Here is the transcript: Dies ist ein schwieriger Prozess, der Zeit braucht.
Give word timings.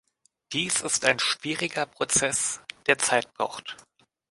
Dies 0.53 0.81
ist 0.81 1.05
ein 1.05 1.19
schwieriger 1.19 1.85
Prozess, 1.85 2.59
der 2.87 2.97
Zeit 2.97 3.31
braucht. 3.35 3.77